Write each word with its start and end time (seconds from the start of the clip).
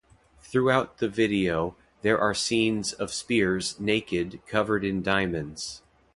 Throughout 0.39 0.97
the 0.97 1.07
video, 1.07 1.75
there 2.01 2.17
are 2.19 2.33
scenes 2.33 2.91
of 2.91 3.13
Spears 3.13 3.79
naked 3.79 4.39
covered 4.47 4.83
in 4.83 5.03
diamonds. 5.03 5.83